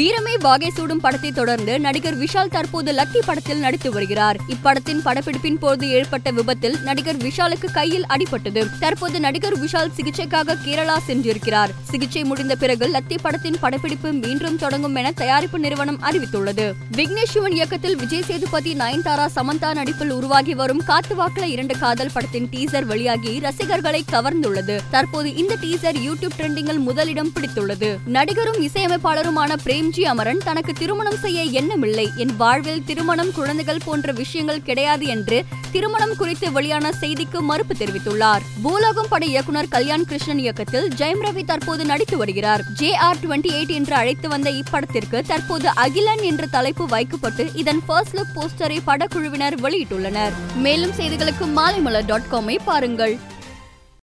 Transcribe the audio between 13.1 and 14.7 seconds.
படத்தின் படப்பிடிப்பு மீண்டும்